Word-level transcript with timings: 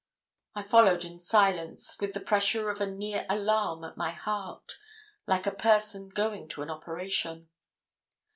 I 0.55 0.63
followed 0.63 1.05
in 1.05 1.19
silence, 1.19 1.95
with 1.99 2.13
the 2.13 2.19
pressure 2.21 2.71
of 2.71 2.81
a 2.81 2.87
near 2.89 3.23
alarm 3.29 3.83
at 3.83 3.97
my 3.97 4.09
heart, 4.09 4.79
like 5.27 5.45
a 5.45 5.51
person 5.51 6.09
going 6.09 6.47
to 6.47 6.63
an 6.63 6.71
operation. 6.71 7.49